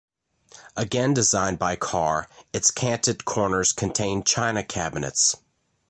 [0.75, 5.35] Again designed by Carr, its canted corners contain china cabinets.